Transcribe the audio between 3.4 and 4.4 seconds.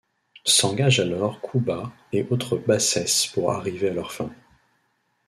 arriver à leurs fins…